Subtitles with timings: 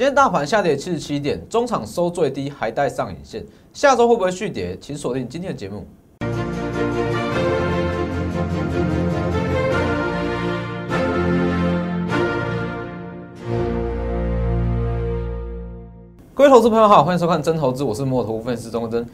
[0.00, 3.44] 今天大盘下跌七十七点，中场收最低，还带上影线。
[3.74, 4.74] 下周会不会续跌？
[4.80, 5.86] 请锁定今天的节目。
[16.32, 19.04] 各位投资朋友好，欢迎收看真投资，我是摩头分析师钟国珍。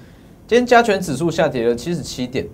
[0.47, 2.47] 今天加权指数下跌了七十七点，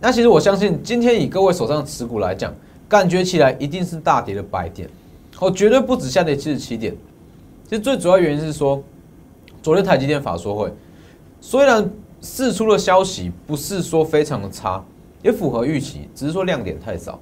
[0.00, 2.54] 那其实我相信今天以各位手上的持股来讲，
[2.88, 4.88] 感觉起来一定是大跌的百点，
[5.40, 6.94] 哦，绝对不止下跌七十七点。
[7.68, 8.80] 其实最主要原因是说，
[9.60, 10.72] 昨天台积电法说会，
[11.40, 11.90] 虽然
[12.20, 14.80] 释出的消息不是说非常的差，
[15.20, 17.18] 也符合预期，只是说亮点太少。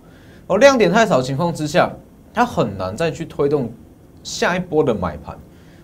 [0.47, 1.91] 哦，亮点太少情况之下，
[2.35, 3.73] 它很难再去推动
[4.23, 5.35] 下一波的买盘。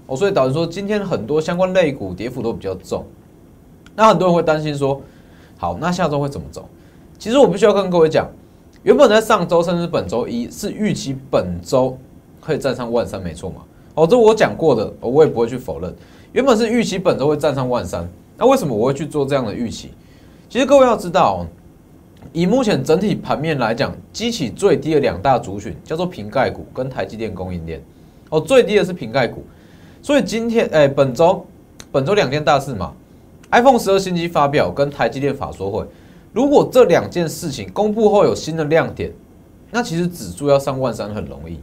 [0.06, 3.06] 哦，所以导致说今天很多相关类股跌幅都比较重。
[3.96, 5.00] 那很多人会担心说，
[5.56, 6.68] 好，那下周会怎么走？
[7.18, 8.28] 其实我必须要跟各位讲，
[8.82, 11.96] 原本在上周甚至本周一是预期本周
[12.42, 13.62] 可以站上万三，没错嘛？
[13.94, 15.94] 哦，这我讲过的，我也不会去否认。
[16.32, 19.90] 原本是预期本周会站上万三，那为什么我会去做这样的预期？
[20.48, 21.44] 其实各位要知道，
[22.32, 27.82] 以目前整体盘面来讲，激起最低的两大族群叫做瓶盖股跟台积电供应链。
[28.28, 29.44] 哦，最低的是瓶盖股，
[30.00, 31.44] 所以今天哎，本周
[31.90, 32.92] 本周两件大事嘛
[33.50, 35.84] ，iPhone 十二新机发表跟台积电法说会，
[36.32, 39.10] 如果这两件事情公布后有新的亮点，
[39.72, 41.58] 那其实指数要上万三很容易。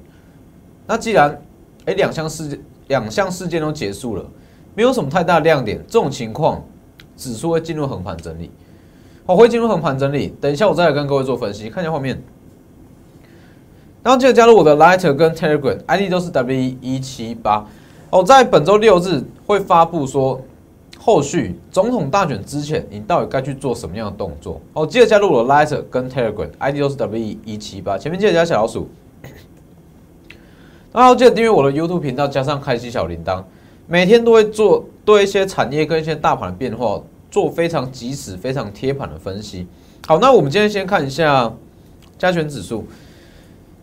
[0.86, 1.42] 那既然
[1.88, 4.26] 哎，两项事件两项事件都结束了，
[4.76, 5.82] 没有什么太大亮点。
[5.88, 6.62] 这种情况，
[7.16, 8.52] 指数会进入横盘整理。
[9.26, 11.70] 我会进入横盘整理，等一下我再来跟各位做分析。
[11.70, 12.22] 看一下画面，
[14.04, 17.66] 然后记得加入我的 Lighter 跟 Telegram，ID 都是 W 一七八。
[18.10, 20.42] 哦，在本周六日会发布说，
[20.98, 24.62] 后续总统大选之前，你到底该去做什么样的动作？
[24.74, 27.98] 哦，记得加入我的 Lighter 跟 Telegram，ID 都是 W 一七八。
[27.98, 28.90] 前面记得加小老鼠。
[30.94, 33.44] 然后记得订阅我的 YouTube 频道，加上开启小铃铛，
[33.88, 39.68] 每天都会做对一些产业跟一些大盘的变化做非常及时、非常贴盘的分析。
[40.08, 41.54] 好，那我们今天先看一下
[42.18, 42.86] 加权指数。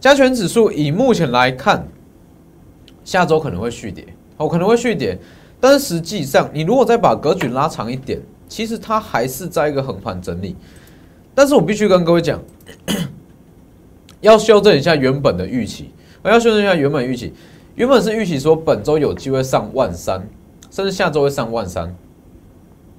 [0.00, 1.86] 加权指数以目前来看，
[3.04, 5.18] 下周可能会续跌，哦，可能会续跌。
[5.60, 10.56] 但是实际上，你如果再把格局拉长一点，其实它还是在一个横盘整理。
[11.34, 12.42] 但是我必须跟各位讲，
[14.20, 15.90] 要修正一下原本的预期。
[16.24, 17.34] 我要修正一下原本预期，
[17.74, 20.26] 原本是预期说本周有机会上万三，
[20.70, 21.94] 甚至下周会上万三。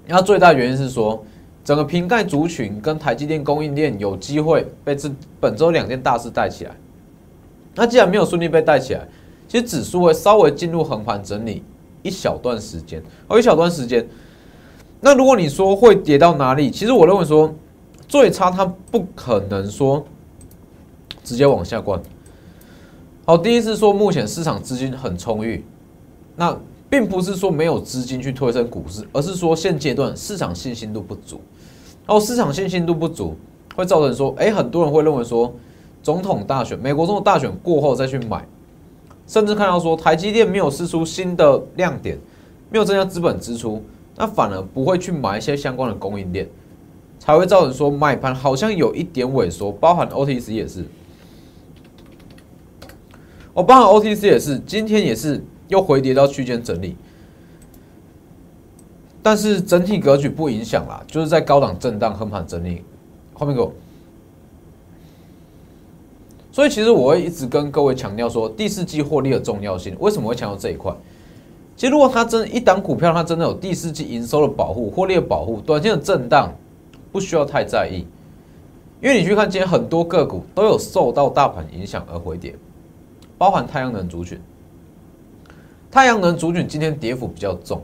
[0.06, 1.26] 那最大原因是说，
[1.64, 5.10] 整个瓶盖族群跟台积电供应链有机会被这
[5.40, 6.72] 本周两件大事带起来。
[7.74, 9.08] 那既然没有顺利被带起来，
[9.48, 11.64] 其实指数会稍微进入横盘整理
[12.04, 14.08] 一小段时间，哦，一小段时间。
[15.02, 17.52] 那如果你说会跌到哪里，其实我认为说
[18.08, 20.06] 最差它不可能说
[21.24, 22.00] 直接往下灌。
[23.28, 25.66] 好，第一是说目前市场资金很充裕，
[26.36, 26.56] 那
[26.88, 31.42] 并不是说没有资金去推升股市，而是说现阶段市场信心度不足。
[32.06, 33.36] 然后市场信心度不足，
[33.76, 35.52] 会造成说，哎，很多人会认为说，
[36.04, 38.48] 总统大选，美国总统大选过后再去买，
[39.26, 42.20] 甚至看到说台积电没有试出新的亮点，
[42.70, 43.82] 没有增加资本支出，
[44.16, 46.48] 那反而不会去买一些相关的供应链，
[47.18, 50.86] 才会造成说买盘好像有一点萎缩，包含 OTC 也是。
[53.56, 56.98] 我包含 OTC 也是，今天也是又回跌到区间整理，
[59.24, 62.84] 但是整体格局不影响啦，就是在高档震荡横盘整理。
[63.34, 63.72] 后面给我。
[66.52, 69.96] 所以其实我会一直跟各位强调说，第四季获利的重要性。
[70.02, 70.94] 为什么会强调这一块？
[71.78, 76.54] 其实如果它真一档股票，它真的有第四季营收的保护、获利的保护，短线的震荡
[77.10, 78.06] 不需要太在意，
[79.02, 82.54] 因为你去看今天很多个股都有受到大盘影响而回跌。
[83.38, 84.40] 包含太阳能族群，
[85.92, 87.82] 太阳能族群今天跌幅比较重，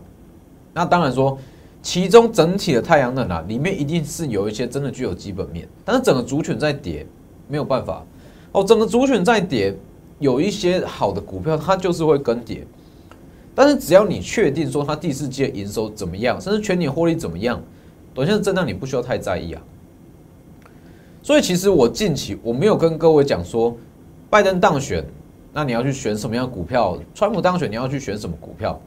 [0.74, 1.38] 那当然说，
[1.82, 7.06] 其中整体的太阳能啊，里面一定是有一些真的具有基本面，但是整个族群在跌，
[7.48, 8.06] 没有办法
[8.54, 9.76] 哦，整个族群在跌，
[10.20, 12.66] 有一些好的股票它就是会跟跌，
[13.54, 17.62] 但是只要你确定说它第四季的营收怎么样，甚至全年获利怎么样，
[18.14, 19.62] 短线的震荡你不需要太在意啊。
[21.24, 23.76] 所以其实我近期我没有跟各位讲说，
[24.30, 25.06] 拜登当选。
[25.54, 26.98] 那你要去选什么样的股票？
[27.14, 28.80] 川普当选，你要去选什么股票？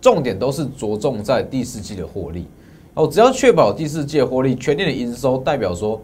[0.00, 2.46] 重点都是着重在第四季的获利
[2.94, 3.08] 哦。
[3.08, 6.00] 只要确保第四季的获利，全年的营收代表说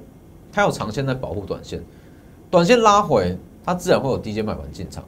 [0.51, 1.81] 它有长线在保护短线，
[2.51, 5.05] 短线拉回，它自然会有低阶买盘进场。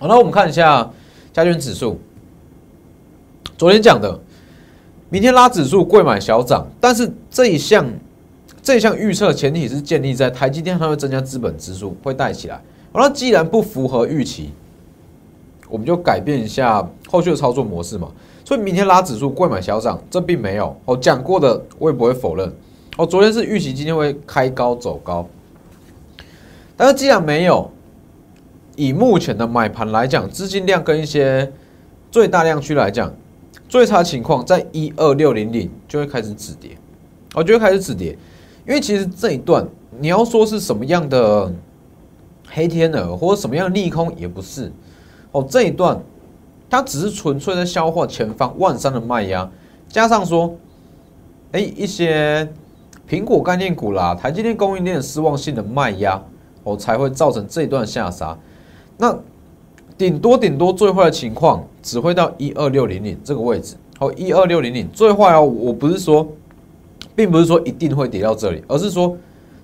[0.00, 0.90] 好，那我们看一下
[1.32, 2.00] 加权指数。
[3.56, 4.18] 昨天讲的，
[5.10, 7.86] 明天拉指数贵买小涨，但是这一项
[8.62, 12.60] 这一项预测前提是建立在台积电它会增加资本支出，会带起来。
[12.94, 14.50] 那既然不符合预期，
[15.68, 18.08] 我们就改变一下后续的操作模式嘛。
[18.44, 22.52] 所以明天拉指数，贵买小涨，这并没有哦讲过的，我也不会否认。
[22.98, 25.26] 哦，昨天是预期今天会开高走高，
[26.76, 27.70] 但是既然没有，
[28.76, 31.50] 以目前的买盘来讲，资金量跟一些
[32.10, 33.10] 最大量区来讲，
[33.68, 36.76] 最差情况在一二六零零就会开始止跌，
[37.34, 38.10] 我就会开始止跌，
[38.66, 39.66] 因为其实这一段
[39.98, 41.50] 你要说是什么样的
[42.52, 44.70] 黑天鹅或者什么样的利空也不是
[45.32, 46.00] 哦，这一段。
[46.70, 49.46] 它只是纯粹在消化前方万三的卖压，
[49.90, 50.54] 加上说，
[51.50, 52.50] 哎，一些
[53.06, 56.18] 苹果概念股啦、台积电供应链失望性的卖压，
[56.64, 58.34] 哦，才会造成这一段下杀。
[58.96, 59.14] 那
[59.98, 63.76] 顶多顶多最坏的情况，只会到一二六零零这个位置。
[63.98, 66.26] 哦，一二六零零最坏哦，我不是说，
[67.14, 69.14] 并不是说一定会跌到这里，而是说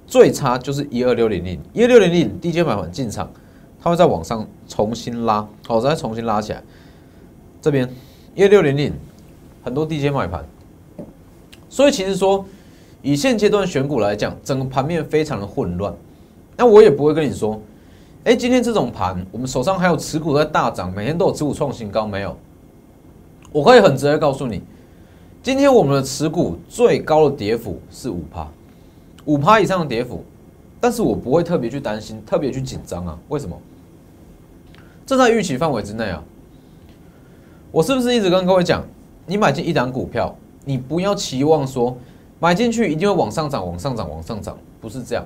[0.08, 3.30] 最差就是一二六零零，一二六零零低阶买盘进场，
[3.78, 6.64] 它会在往上重新拉，好，再重新拉起来。
[7.60, 7.86] 这边
[8.34, 8.90] 一六零零
[9.62, 10.42] 很多低阶买盘，
[11.68, 12.42] 所以其实说
[13.02, 15.94] 以现阶段选股来讲，整个盘面非常的混乱。
[16.56, 17.60] 那我也不会跟你说，
[18.24, 22.34] 哎，今天这种盘，我们手上还有持股在大涨，每天都有持股创新高没有？
[23.52, 24.62] 我可以很直接告诉你，
[25.42, 28.48] 今天我们的持股最高的跌幅是五趴，
[29.28, 30.24] 五趴以上的跌幅，
[30.80, 33.18] 但是我不会特别去担心，特别去紧张啊？
[33.28, 33.54] 为什么？
[35.04, 36.24] 这在预期范围之内啊。
[37.70, 38.82] 我是不是一直跟各位讲，
[39.26, 40.34] 你买进一档股票，
[40.64, 41.94] 你不要期望说
[42.40, 45.22] 买进去一定会往上涨、往上涨、往上涨，不是这样。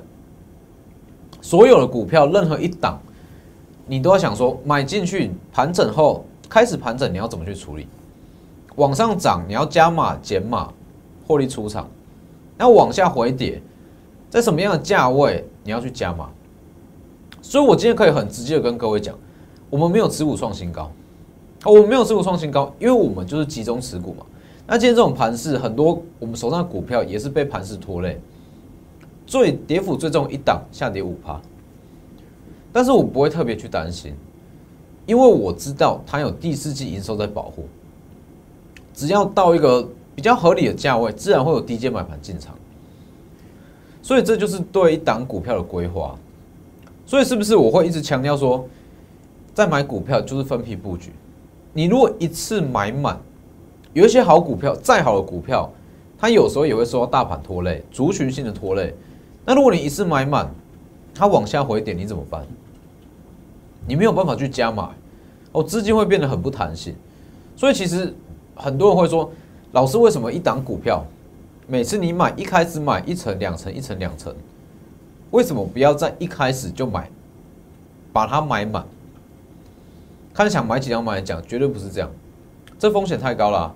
[1.40, 3.00] 所有的股票，任何一档，
[3.87, 7.87] 你都要想说，买进去盘整后开始盘整，你要怎么去处理？
[8.75, 10.72] 往上涨，你要加码、减码、
[11.25, 11.84] 获利出场；
[12.58, 13.62] 那往下回跌，
[14.32, 16.31] 在什么样的价位你要去加码？
[17.43, 19.14] 所以我今天可以很直接的跟各位讲，
[19.69, 20.90] 我们没有持股创新高。
[21.64, 24.25] 哦，我们没有持股创新高，因为我们就是集中持股嘛。
[24.67, 28.19] 那今天这种盘势，很多我们手上的股票也是被盘势拖累，
[29.26, 31.38] 最跌幅最重一档下跌五趴，
[32.73, 34.14] 但是我不会特别去担心，
[35.05, 37.67] 因为我知道它有第四季营收在保护，
[38.94, 42.55] 只要到一个比较合理的价位，自然会有低阶买盘进场，
[44.02, 46.14] 所以这就是对一档股票的规划。
[47.06, 48.66] 所以是不是我会一直强调说，
[49.54, 51.12] 在买股票就是分批布局？
[51.72, 53.19] 你如果一次买满，
[53.93, 55.70] 有一些好股票，再好的股票，
[56.19, 58.94] 它有时候也会受到大盘拖累、族群性的拖累。
[59.44, 60.49] 那如果你一次买满，
[61.14, 62.46] 它往下回点，你怎么办？
[63.87, 64.90] 你没有办法去加码，
[65.52, 66.94] 哦，资金会变得很不弹性。
[67.56, 68.14] 所以其实
[68.54, 69.31] 很多人会说，
[69.72, 71.04] 老师为什么一档股票，
[71.73, 74.31] 每次你买一开始买一层、两层、一层、两层，
[75.31, 77.11] 为什么不要在一开始就买，
[78.13, 78.85] 把它买满？
[80.35, 82.11] 看想买几张买来讲，绝对不是这样，
[82.79, 83.75] 这风险太高了，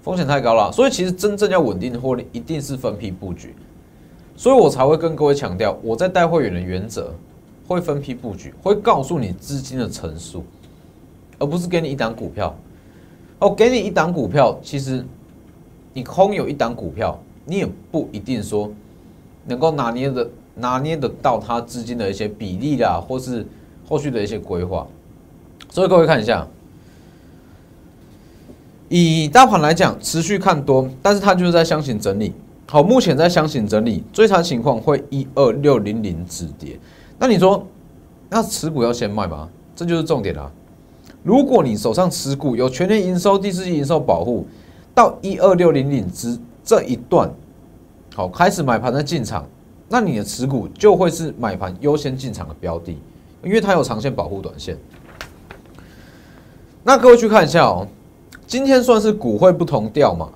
[0.00, 0.72] 风险太高了。
[0.72, 3.54] 所以其实真正要稳定的获利，一定是分批布局。
[4.34, 7.12] 所以我才会跟各位强调，我在带会员的原则
[7.68, 10.42] 会分批布局，会告诉你资金的层数，
[11.38, 12.56] 而不是给你一档股票。
[13.40, 15.04] 哦，给你一档股票，其实
[15.92, 18.70] 你空有一档股票，你也不一定说
[19.46, 23.46] 能够拿捏的拿捏得到它资金的一些比例啦，或是
[23.88, 24.86] 后续的一些规划。
[25.70, 26.46] 所以各位看一下，
[28.88, 32.32] 以大盘来讲，持续看多，但是它就是在箱型整理。
[32.66, 36.78] 好，目前在箱型整理，最差情况会一二六零零止跌。
[37.18, 37.66] 那你说，
[38.28, 39.48] 那持股要先卖吗？
[39.74, 40.50] 这就是重点啊！
[41.22, 44.46] 如果你手上持股有全年营收、第四季营收保护，
[45.00, 47.30] 到一二六零零之这一段，
[48.14, 49.46] 好开始买盘的进场，
[49.88, 52.98] 那你的持股就会是买盘优先进场的标的，
[53.42, 54.76] 因为它有长线保护短线。
[56.84, 57.88] 那各位去看一下哦，
[58.46, 60.28] 今天算是股会不同调嘛？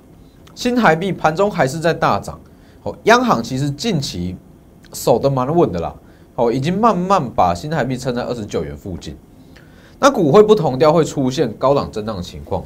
[0.54, 2.40] 新台币盘中还是在大涨，
[2.84, 4.34] 哦，央行其实近期
[4.94, 5.94] 守得蛮稳的啦，
[6.36, 9.14] 哦，已经慢慢把新台币撑在二十九元附近。
[10.00, 12.64] 那股会不同调会出现高档震荡的情况，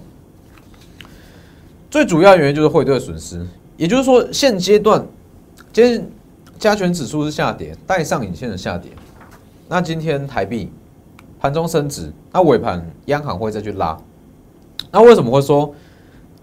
[1.91, 5.07] 最主要原因就是汇兑损失，也就是说现阶段
[5.73, 6.11] 今天
[6.59, 8.91] 加权指数是下跌，带上影线的下跌。
[9.69, 10.71] 那今天台币。
[11.41, 13.97] 盘中升值，那尾盘央行会再去拉。
[14.91, 15.73] 那为什么会说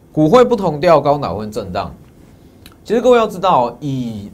[0.10, 1.94] 股会不同调高，哪会震荡？
[2.86, 4.32] 其实各位要知道，以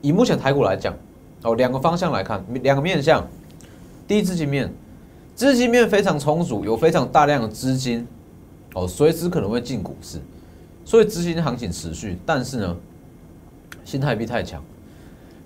[0.00, 0.92] 以目前台股来讲，
[1.44, 3.24] 哦，两个方向来看，两个面向。
[4.08, 4.74] 第一，资金面，
[5.36, 8.04] 资金面非常充足，有非常大量的资金，
[8.76, 10.18] 哦，随时可能会进股市，
[10.84, 12.18] 所以资金行情持续。
[12.26, 12.76] 但是呢，
[13.86, 14.62] 新台币太强。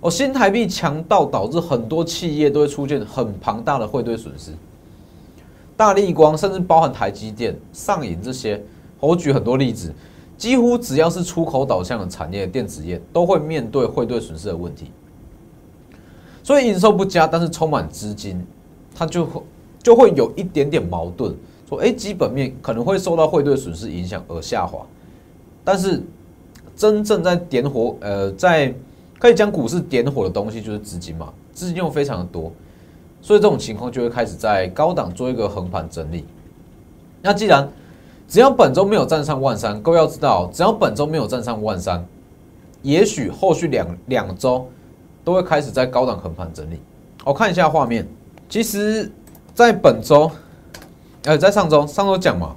[0.01, 4.51] 哦，新台币强到导致很多企业都会出现很庞大的汇兑损失。
[5.77, 8.61] 大立光，甚至包含台积电、上影这些，
[8.99, 9.95] 我举很多例子，
[10.37, 14.91] 几乎只要是出口导向的产业，电子业都会面对汇兑损失的问题。
[16.43, 18.45] 所以营收不佳，但是充满资金，
[18.93, 19.43] 它就会
[19.81, 21.33] 就会有一点点矛盾，
[21.71, 24.85] 说哎，基本面可能会受到汇兑损失影响而下滑，
[25.65, 26.03] 但是
[26.77, 28.75] 真正在点火，呃，在
[29.19, 32.53] 可以将股市点火的东西就是资金嘛，资金又非常的多，
[33.23, 36.27] 所以这种情况就会开始在高档做一个横盘整理。
[37.23, 37.67] 那既然
[38.29, 42.05] 只要本周没有站上万三，各位要知道，只要本周没有站上万三，
[42.83, 44.69] 也许后续两两周。
[45.23, 46.81] 都会开始在高档横盘整理。
[47.27, 48.09] 我看一下画面，
[48.49, 49.13] 其实，
[49.55, 50.31] 在本周，
[51.25, 52.57] 呃，在上周，上周讲嘛，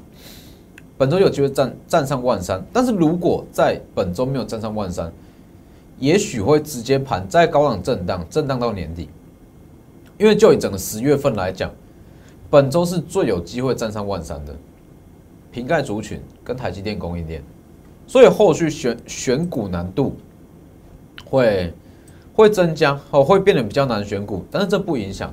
[0.97, 5.11] 本周有机会站站上万三，但是如果在本周没有站上万三，
[5.99, 9.09] 也许会直接盘在高档震荡，震荡到年底。
[10.17, 11.71] 因为就以整个十月份来讲，
[12.49, 14.55] 本周是最有机会站上万三的，
[15.51, 17.43] 瓶盖族群跟台积电供应链，
[18.07, 20.15] 所以后续选选股难度
[21.25, 21.73] 会。
[22.35, 25.31] 会增加哦，会变得比较难选股，但是这不影响。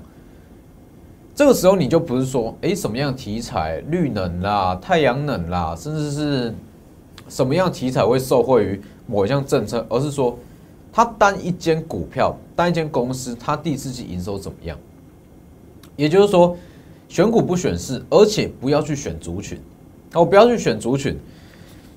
[1.41, 6.55] 这个时候你就不是说，哎，什么样题材，绿能啦、太阳能啦，甚至是
[7.31, 10.39] 什么样题材会受惠于某一项政策，而是说，
[10.93, 14.77] 它单一间股票、单一间公司，它第四季营收怎么样？
[15.97, 16.55] 也就是说，
[17.09, 19.59] 选股不选市，而且不要去选族群，
[20.13, 21.19] 哦，不要去选族群，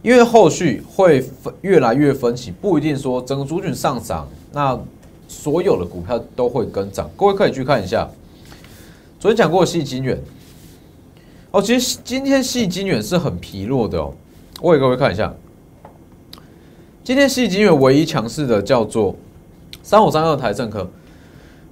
[0.02, 1.22] 因为后续会
[1.60, 4.26] 越来越分歧，不一定说整个族群上涨。
[4.54, 4.80] 那
[5.28, 8.10] 所有的股票都会跟涨，各位可以去看一下。
[9.24, 10.22] 昨天讲过细金远，
[11.52, 14.14] 哦，其实今天细金远是很疲弱的哦。
[14.60, 15.34] 我给各位看一下，
[17.06, 19.16] 今天细金远唯一强势的叫做
[19.82, 20.86] 三五三二台盛科。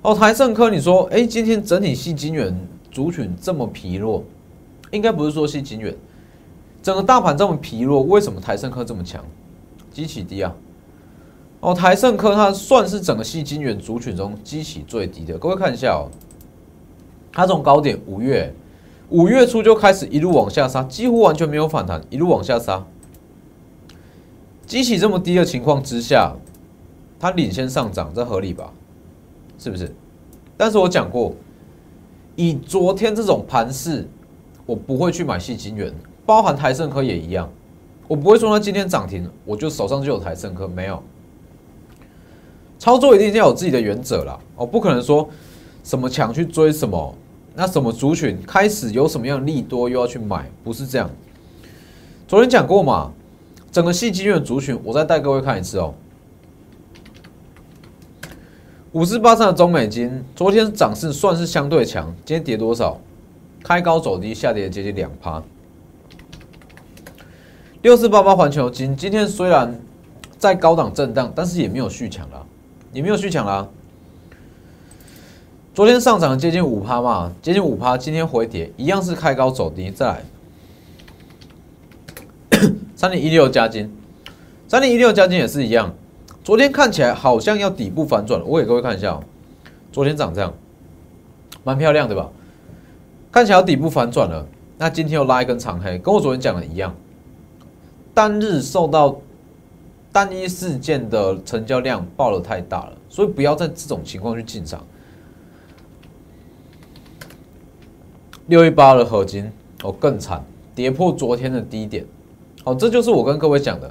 [0.02, 2.58] 哦，台盛科，你说，哎，今天整体细金远
[2.90, 4.24] 族群这么疲弱，
[4.92, 5.94] 应该不是说细金远，
[6.82, 9.22] 整个大盘这么疲弱，为什么台盛科这么强？
[9.92, 10.56] 基企低啊。
[11.60, 15.38] 哦，台盛科它算是整个细晶圆族群中基期最低的。
[15.38, 16.08] 各位看一下哦，
[17.32, 18.54] 它从高点五月
[19.10, 22.86] 五月初就开始一路往下杀，几乎完全没有反弹，一路往下杀。
[24.66, 26.34] 基期这么低的情况之下，
[27.20, 28.72] 它领先上涨，这合理吧？
[29.60, 29.94] 是不是？
[30.56, 31.34] 但是我讲过，
[32.36, 34.08] 以昨天这种盘势，
[34.66, 35.94] 我不会去买细晶圆，
[36.26, 37.50] 包含台盛科也一样，
[38.08, 41.04] 我不会说它今天涨停，我就手上就有台盛科，没有。
[42.80, 45.28] 操作一定要有自己的原则啦，哦，不可能说
[45.84, 47.14] 什么强去追什么，
[47.54, 51.10] 那什么族群开始有什么样利多又要去买，不是这样。
[52.28, 53.12] 昨天讲过嘛，
[53.72, 55.94] 整个细基院的族群，我再带各位看一次哦。
[58.94, 63.00] 五四八三的中美金，昨天涨势算是相对强，今天跌多少？
[63.64, 65.44] 开高走低，下跌接近两趴。
[67.82, 69.80] 六四八八环球金，今天虽然
[70.38, 72.46] 在高档震荡，但是也没有续强了。
[72.94, 73.68] 也没有续强啦？
[75.74, 79.90] 昨天上涨接近五趴嘛，接近五趴，今天回跌，一样是开高走低。
[79.90, 80.24] 再来，
[82.94, 83.90] 三零一六加金，
[84.68, 85.94] 三零一六加金也是一样。
[86.44, 89.24] 昨天看起来好像要底部反转了，我给各位看一下哦。
[89.94, 90.54] 昨天涨这样，
[91.64, 92.30] 蛮漂亮的吧？
[93.32, 94.46] 看起来要底部反转了，
[94.78, 96.94] 那今天又拉一根长黑，跟我昨天讲的一样，
[98.14, 99.18] 单日受到。
[100.14, 104.86] 单一事件的成交量爆的太大了，所以不要在这种情况去进场。
[108.52, 109.50] 六一八的合金
[109.82, 110.44] 哦更惨，
[110.76, 112.06] 跌破昨天的低点。
[112.66, 113.90] 好，这就是我跟各位讲的，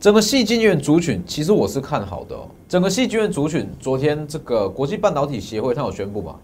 [0.00, 2.48] 整个细晶圆族群其实我是看好的哦。
[2.68, 6.34] 整个细晶圆族群，昨天这个国际半导体协会它有宣布嘛，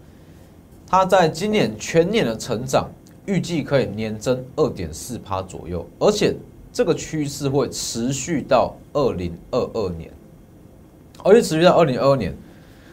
[0.87, 2.89] 它在今年全年的成长
[3.25, 6.33] 预计可以年增二点四趴左右，而且。
[6.71, 10.09] 这个趋势会持续到二零二二年，
[11.23, 12.31] 而且持续到二零二二年。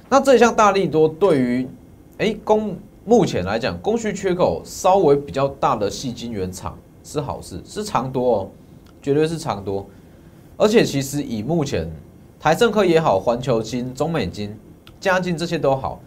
[0.09, 1.69] 那这一项大力多对于
[2.17, 2.75] 哎公
[3.07, 8.51] 目前来讲，供需缺口稍微比较大的细晶圆厂是好事，是长多哦，
[9.01, 9.87] 绝对是长多。
[10.57, 11.91] 而且其实以目前
[12.41, 14.55] 台政科也好，环球金、中美金、
[15.01, 16.01] 嘉金这些都好，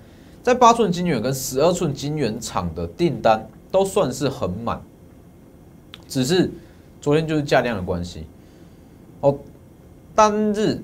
[0.44, 4.80] 在八寸晶圆跟十二寸晶圆厂的订单都算是很满，
[6.08, 6.52] 只是。
[7.02, 8.26] 昨天就是价量的关系，
[9.22, 9.34] 哦，
[10.14, 10.84] 单日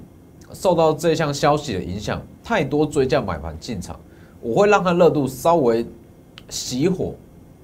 [0.53, 3.99] 受到这项消息的影响，太多追价买盘进场，
[4.39, 5.85] 我会让它热度稍微
[6.49, 7.15] 熄火，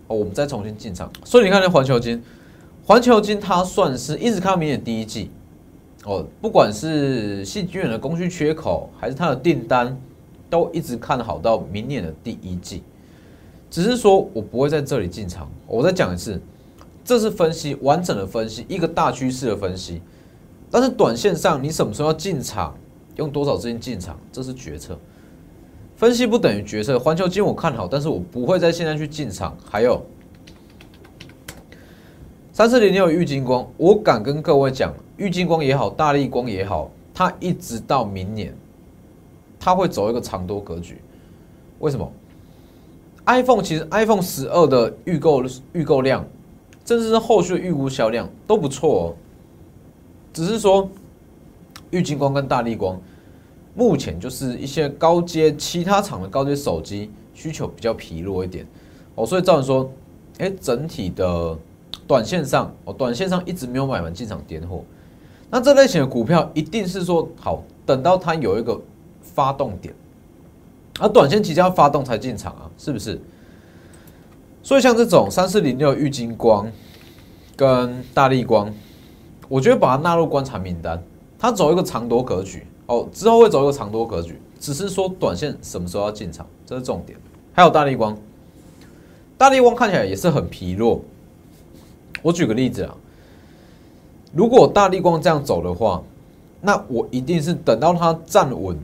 [0.08, 1.12] 哦，我们再重新进场。
[1.24, 2.22] 所以你看那环球金，
[2.86, 5.30] 环球金它算是一直看明年第一季，
[6.06, 9.98] 哦，不管是细菌的供需缺口，还是它的订单，
[10.50, 12.84] 都一直看好到明年的第一季。
[13.70, 15.50] 只是说我不会在这里进场。
[15.66, 16.42] 我再讲一次，
[17.06, 20.02] 这是分析完整的分析，一个大趋势的分析。
[20.70, 22.76] 但是短线上你什么时候要进场，
[23.16, 24.98] 用多少资金进场，这是决策。
[26.02, 26.98] 分析不等于决策。
[26.98, 29.56] 环球金我看好，但是我不会在现在去进场。
[29.70, 30.04] 还有
[32.52, 38.52] 三四零六玉金光，我敢跟各位讲，玉金光也好，大力光也好，它一直到明年，
[39.60, 41.00] 它会走一个长多格局。
[41.78, 42.12] 为什么
[43.28, 46.26] ？iPhone 其实 iPhone 十二的预购预购量，
[46.84, 49.16] 甚至是后续预估销量都不错哦。
[50.34, 50.90] 只是说，
[51.92, 53.00] 玉金光跟大力光，
[53.74, 58.66] 目前就是一些高阶其他厂的高阶手机需求比较疲弱一点
[59.16, 59.92] 哦，所以造成说，
[60.40, 61.58] 哎，整体的
[62.08, 64.84] 短线上哦，短线上一直没有买完进场点货，
[65.50, 68.80] 那这类型的股票一定是说好，等到它有一个
[69.22, 69.94] 发动点，
[71.00, 73.20] 而短线即将要发动才进场啊，是不是？
[74.64, 76.72] 所以像这种三四零六玉金光
[77.56, 78.74] 跟大力光。
[79.50, 81.04] 我觉得把它纳入观察名单，
[81.38, 87.18] 它走一个长多格局哦，之后会走一个长多格局，只是说短线什么时候要进场，这是重点。
[87.54, 88.18] 还有大力光，
[89.38, 91.02] 大力光看起来也是很疲弱。
[92.22, 92.94] 我举个例子啊，
[94.34, 96.04] 如果大力光这样走的话，
[96.60, 98.78] 那我一定是等到它站稳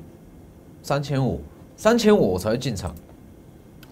[0.82, 1.42] 三千五，
[1.76, 2.96] 三千五我才会进场。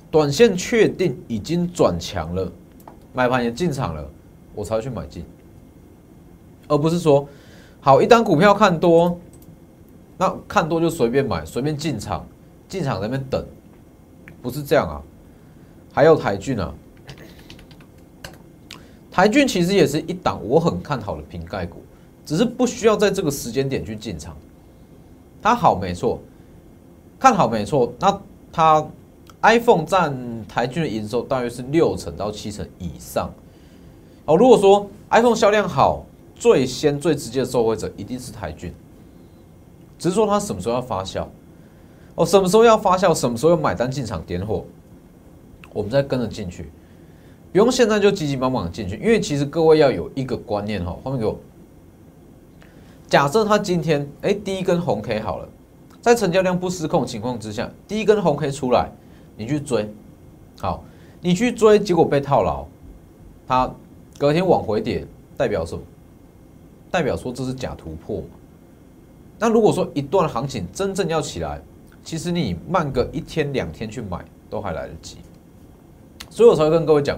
[0.09, 2.49] 短线确定已经转强了，
[3.11, 4.09] 买盘也进场了，
[4.53, 5.25] 我才会去买进。
[6.69, 7.27] 而不是说，
[7.81, 9.19] 好一单股票看多，
[10.17, 12.25] 那看多就随便买，随便进场，
[12.67, 13.45] 进场在那边等，
[14.41, 15.01] 不是这样啊。
[15.91, 16.73] 还有台骏啊，
[19.11, 21.81] 台骏其实也是一档我很看好的瓶盖股，
[22.25, 24.35] 只是不需要在这个时间点去进场。
[25.41, 26.19] 它好没错，
[27.19, 28.85] 看好没错，那它
[29.41, 30.13] iPhone 占
[30.47, 33.29] 台骏的营收大约是六成到七成以上。
[34.25, 36.05] 哦，如果说 iPhone 销量好。
[36.37, 38.73] 最先最直接的受惠者一定是台骏，
[39.97, 41.25] 只是说它什么时候要发酵，
[42.15, 44.65] 哦，什么时候要发酵，什么时候要买单进场点火，
[45.73, 46.69] 我们再跟着进去，
[47.51, 51.39] 不用现在就急急忙忙进去，因为其实各位要有一个观念哈，画面给我，
[53.07, 55.47] 假设它今天哎第一根红 K 好了，
[56.01, 58.91] 在成交量不失控情况之下，第一根红 K 出来，
[59.37, 59.89] 你去追，
[60.59, 60.83] 好，
[61.21, 62.65] 你去追，结果被套牢，
[63.47, 63.73] 它
[64.17, 65.05] 隔天往回跌，
[65.37, 65.81] 代表什么？
[66.91, 68.23] 代表说这是假突破？
[69.45, 71.61] 那如果说一段行情真正要起来，
[72.03, 75.17] 其实你慢个一天两天去买都还来得及。
[76.31, 77.15] 所以我才会跟各位讲，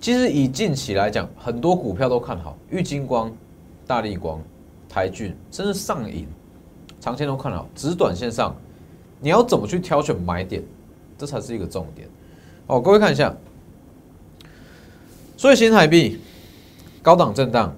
[0.00, 3.30] 其实以近期来讲，很多股票都看好，玉金光、
[3.86, 4.40] 大力光、
[4.88, 6.26] 台骏，甚至上影，
[6.98, 8.56] 长线都看好，只是短线上
[9.20, 10.62] 你要怎么去挑选买点，
[11.18, 12.08] 这才是一个重点。
[12.68, 13.36] 哦，各位看一下，
[15.36, 16.18] 所以新台币
[17.02, 17.76] 高档震荡，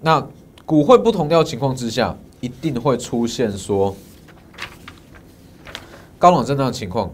[0.00, 0.26] 那。
[0.66, 3.96] 股会不同调情况之下，一定会出现说
[6.18, 7.10] 高冷震荡的情况。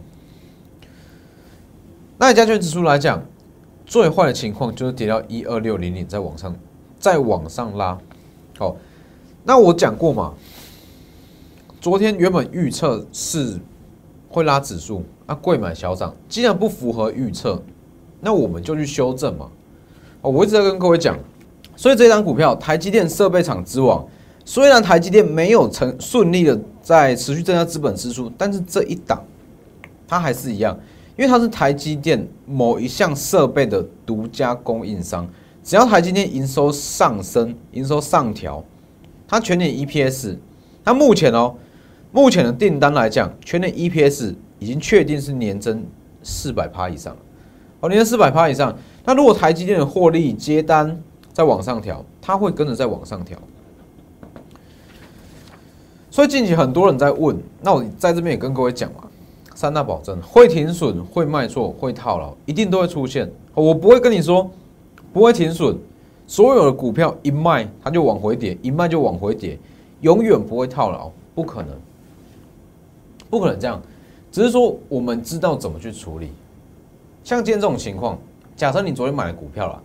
[2.18, 3.24] 那以加权指数来讲，
[3.86, 6.56] 最坏的情况就是跌到一二六零零，再往上
[6.98, 7.96] 再往上拉。
[8.58, 8.76] 好，
[9.44, 10.34] 那我讲过嘛，
[11.80, 13.56] 昨天原本预测是
[14.28, 17.62] 会拉指数，啊，贵买小涨，既然不符合预测，
[18.20, 19.48] 那我们就去修正嘛。
[20.22, 21.16] 哦，我一直在跟各位讲。
[21.76, 24.06] 所以这张股票，台积电设备厂之王，
[24.44, 29.22] 虽然台积电没有成顺利的在持续增加资本支出，但是这一档，
[30.08, 30.78] 它还是一样，
[31.16, 35.28] 因为它是台积电某一项设备的独家供应商。
[35.62, 38.64] 只要台积电营收上升，营收上调，
[39.28, 40.36] 它全年 EPS，
[40.82, 41.54] 它目前哦，
[42.10, 45.84] 目前的订单来讲，全年 EPS 已经确定是年增
[46.22, 47.14] 四百趴以上，
[47.80, 48.76] 哦，年增四百趴以上。
[49.04, 51.00] 那如果台积电的获利接单，
[51.32, 53.38] 再往上调，它会跟着再往上调。
[56.10, 59.04] 所以近期很多人在问，那我在这边也跟各位讲嘛，
[59.54, 63.30] 三大保证会停损、会卖错、会套牢，一定都会出现。
[63.54, 64.50] 我不会跟你说
[65.12, 65.76] 不会停损，
[66.26, 69.56] 所有的股票一卖它就往回跌，一卖就往回跌，
[70.00, 71.70] 永远不会套牢，不可能，
[73.28, 73.80] 不可能这样。
[74.32, 76.30] 只是说我们知道怎么去处理。
[77.22, 78.18] 像今天这种情况，
[78.56, 79.80] 假设你昨天买了股票了。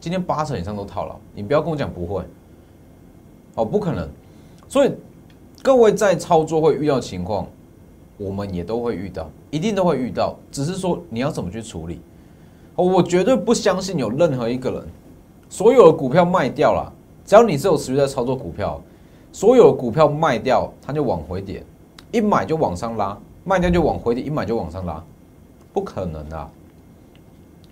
[0.00, 2.22] 今天八成以上都套牢，你不要跟我讲不会，
[3.56, 4.08] 哦，不可能。
[4.68, 4.92] 所以
[5.62, 7.46] 各位在操作会遇到情况，
[8.16, 10.36] 我们也都会遇到，一定都会遇到。
[10.52, 12.00] 只是说你要怎么去处理。
[12.76, 14.86] 我绝对不相信有任何一个人，
[15.48, 16.92] 所有的股票卖掉了，
[17.24, 18.80] 只要你是有持续在操作股票，
[19.32, 21.64] 所有的股票卖掉，它就往回点，
[22.12, 25.02] 一买就往上拉，卖掉就往回点，一买就往上拉，
[25.72, 26.50] 不可能的！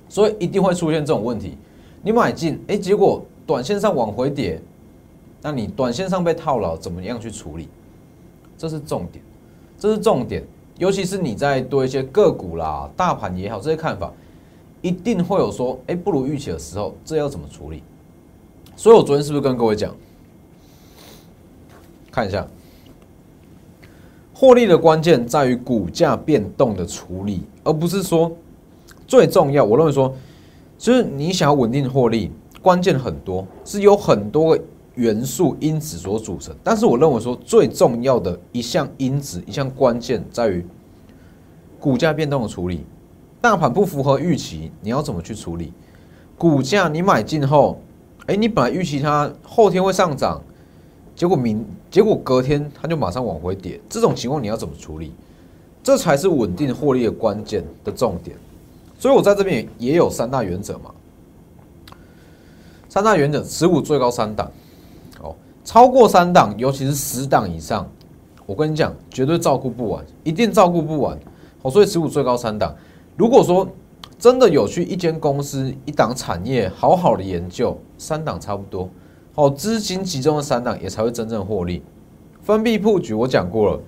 [0.08, 1.56] 所以一定会出现这种问题。
[2.02, 4.60] 你买进，哎，结果短线上往回跌，
[5.46, 7.68] 那你短线上被套牢，怎么样去处理？
[8.58, 9.24] 这是重点，
[9.78, 10.44] 这是重点。
[10.76, 14.12] 尤其是你在对一些个股啦、大盘也好这些看法，
[14.82, 17.80] 一定会有说，哎，不如预期的时候，这要怎么处理？
[18.74, 19.94] 所以我昨天是不是跟各位讲？
[22.10, 22.44] 看一下，
[24.34, 28.32] 获利的关键在于股价变动的处理，而不是说
[29.06, 29.62] 最重要。
[29.62, 30.12] 我认为说，
[30.76, 34.64] 就是你想要稳定获利，关键很多，是有很多个
[34.96, 36.54] 元素因子所组成。
[36.62, 40.66] 但是我认为说，最重要的一项因子、一项关键在于
[41.80, 42.84] 股价变动的处理。
[43.40, 45.72] 大盘不符合预期，你要怎么去处理？
[46.36, 47.80] 股价你买进后。
[48.26, 50.42] 哎，你本来预期它后天会上涨，
[51.14, 55.12] 结果明结果隔天它就马上往回跌，这种情况你要怎么处理？
[55.80, 58.36] 这才是稳定获利的关键的重点。
[58.98, 60.90] 所以我在这边也有三大原则嘛，
[62.88, 64.50] 三大原则，持股最高三档，
[65.66, 67.86] 超过三档，尤其是十档以上，
[68.46, 71.18] 我跟你讲，绝对照顾不完，一定照顾不完。
[71.60, 72.74] 哦，所以持股最高三档，
[73.18, 73.68] 如果说。
[74.18, 78.88] 真的有去一间公司、一档产业好好的研究，三档差不多，
[79.34, 81.82] 好资金集中的三档也才会真正获利。
[82.40, 83.80] 分批布局我讲过了，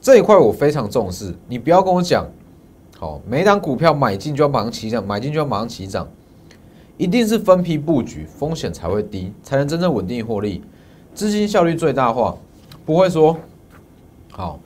[0.00, 1.32] 这一块我非常重视。
[1.46, 2.26] 你不要跟我讲，
[2.98, 6.08] 好每档股票买进就要马上起涨，买进就要马上起涨，
[6.96, 10.60] 一定是分批布局，风险才会低，才能真正稳定获利，
[11.18, 12.36] 资金效率最大化。
[12.86, 13.36] 不会说
[14.30, 14.60] 好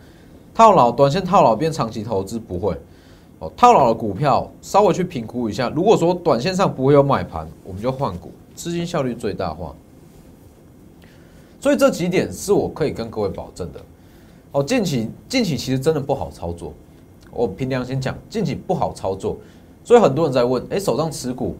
[0.55, 2.77] 套牢，短线套牢变长期投资不会
[3.39, 3.51] 哦。
[3.57, 9.75] 套牢的股票稍微去评估一下，如果说短线上不会有买盘，我们就换股，资金效率最大化。
[11.59, 13.81] 所以这几点是我可以跟各位保证的。
[14.53, 16.75] 哦，近期近期其实真的不好操作，
[17.31, 19.39] 我凭良心讲，近期不好操作。
[19.83, 21.57] 所以很多人在问，哎，手上持股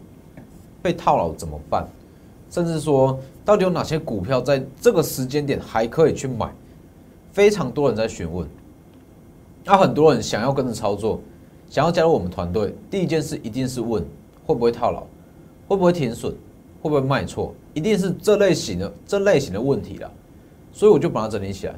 [0.83, 1.85] 被套牢怎么办？
[2.53, 6.53] 甚至说，到底有哪些股票在这个时间点还可以去买？
[7.31, 8.47] 非常多人在询问，
[9.65, 11.19] 那很多人想要跟着操作。
[11.67, 14.05] 想要加入我们团队，第一件事一定是问
[14.45, 15.01] 会不会套牢，
[15.67, 16.31] 会不会停损，
[16.79, 20.11] 会不会卖错，一定是这类型的这类型的问题了。
[20.71, 21.73] 所以我就把它整理起来，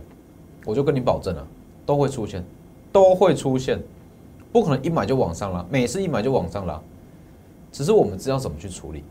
[0.65, 1.47] 我就跟你保证了，
[1.85, 2.43] 都会出现，
[2.91, 3.81] 都会出现，
[4.51, 6.83] 不可能一买就往上了，每次一买就往上了，
[7.71, 9.01] 只是我们知道怎么去处理。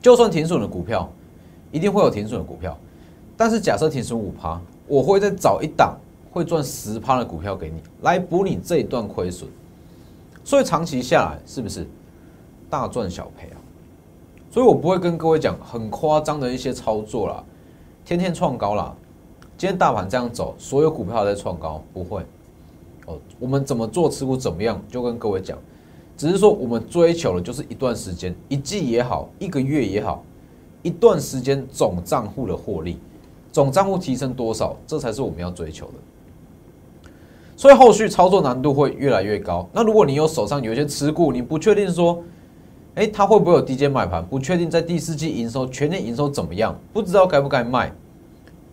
[0.00, 1.08] 就算停损的股票，
[1.72, 2.76] 一定会有停损的股票，
[3.36, 5.96] 但是假设停损五趴，我会再找一档
[6.30, 9.48] 会赚十趴的股票给你，来补你这一段亏损。
[10.44, 11.86] 所以长期下来是不是
[12.70, 13.58] 大赚小赔啊？
[14.50, 17.44] 所以我不会跟各位讲很夸张的一些操作啦，
[18.04, 18.94] 天天创高啦。
[19.58, 22.22] 今天大盘这样走，所有股票在创高，不会。
[23.06, 25.58] 哦，我们怎么做持股怎么样，就跟各位讲。
[26.18, 30.24] 只是说我们追求的就是一段时间，一季也好，一个月也好，
[30.82, 32.98] 一段时间总账户的获利，
[33.52, 35.92] 总账户提升多少，这才是我们要追求的。
[37.56, 39.68] 所以后续操作难度会越来越高。
[39.72, 42.20] 那如果你有手上有一些持股，你不确定说，
[42.96, 44.26] 哎，它会不会有低阶买盘？
[44.26, 46.76] 不确定在第四季营收、全年营收怎么样？
[46.92, 47.92] 不知道该不该卖，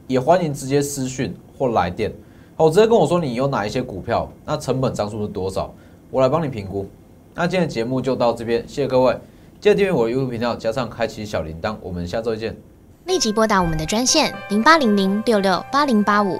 [0.07, 2.11] 也欢迎直接私讯或来电，
[2.55, 5.71] 好，直接跟我说你有哪一些股票，那成本张数是多少，
[6.09, 6.87] 我来帮你评估。
[7.37, 9.13] 那今天的节目就到这边，谢谢各位，
[9.59, 12.55] 记得订阅我的 YouTube 频道，加上开启小铃铛，我们下周见。
[13.03, 16.39] 立即拨打我们的专线零八零零六六八零八五。